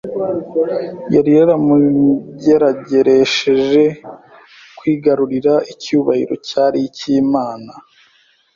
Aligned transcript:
yari 1.13 1.31
yaramugerageresheje 1.37 3.83
kwigarurira 4.77 5.53
icyubahiro 5.73 6.35
cyari 6.47 6.79
icy’Imana. 6.89 7.71